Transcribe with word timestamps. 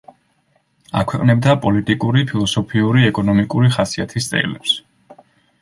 აქვეყნებდა 1.01 1.53
პოლიტიკური, 1.65 2.23
ფილოსოფიური, 2.31 3.05
ეკონომიკური 3.11 3.73
ხასიათის 3.77 4.31
წერილებს. 4.33 4.75